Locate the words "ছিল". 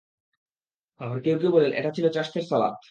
1.97-2.05